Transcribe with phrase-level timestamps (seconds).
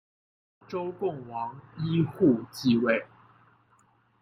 [0.67, 3.05] 周共王繄扈继位。